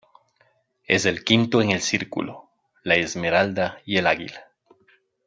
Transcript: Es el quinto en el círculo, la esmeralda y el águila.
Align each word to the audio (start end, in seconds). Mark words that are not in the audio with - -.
Es 0.87 1.05
el 1.05 1.23
quinto 1.23 1.61
en 1.61 1.69
el 1.69 1.79
círculo, 1.79 2.49
la 2.81 2.95
esmeralda 2.95 3.79
y 3.85 3.97
el 3.97 4.07
águila. 4.07 4.47